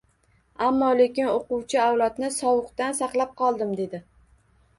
—Ammo-lekin 0.67 1.29
o‘quvchi 1.33 1.79
avlodni 1.83 2.31
sovuqdan 2.39 2.99
saqlab 3.01 3.37
qoldim!— 3.45 3.77
dedi. 3.83 4.03